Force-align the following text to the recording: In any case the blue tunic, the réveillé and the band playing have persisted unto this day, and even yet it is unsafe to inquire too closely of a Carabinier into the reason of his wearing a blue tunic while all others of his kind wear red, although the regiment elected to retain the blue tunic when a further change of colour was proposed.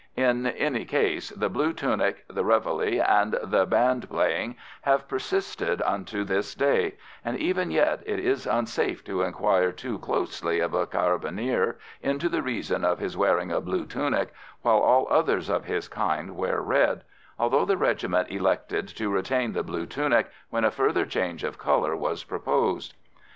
In 0.17 0.47
any 0.47 0.83
case 0.83 1.29
the 1.29 1.47
blue 1.47 1.73
tunic, 1.73 2.25
the 2.27 2.43
réveillé 2.43 3.07
and 3.07 3.37
the 3.43 3.67
band 3.67 4.09
playing 4.09 4.55
have 4.81 5.07
persisted 5.07 5.79
unto 5.83 6.23
this 6.23 6.55
day, 6.55 6.95
and 7.23 7.37
even 7.37 7.69
yet 7.69 8.01
it 8.07 8.17
is 8.17 8.47
unsafe 8.47 9.03
to 9.03 9.21
inquire 9.21 9.71
too 9.71 9.99
closely 9.99 10.59
of 10.59 10.73
a 10.73 10.87
Carabinier 10.87 11.75
into 12.01 12.29
the 12.29 12.41
reason 12.41 12.83
of 12.83 12.97
his 12.97 13.15
wearing 13.15 13.51
a 13.51 13.61
blue 13.61 13.85
tunic 13.85 14.33
while 14.63 14.79
all 14.79 15.05
others 15.11 15.49
of 15.51 15.65
his 15.65 15.87
kind 15.87 16.35
wear 16.35 16.59
red, 16.61 17.03
although 17.37 17.65
the 17.65 17.77
regiment 17.77 18.31
elected 18.31 18.87
to 18.87 19.09
retain 19.11 19.53
the 19.53 19.61
blue 19.61 19.85
tunic 19.85 20.31
when 20.49 20.63
a 20.63 20.71
further 20.71 21.05
change 21.05 21.43
of 21.43 21.59
colour 21.59 21.95
was 21.95 22.23
proposed. 22.23 22.95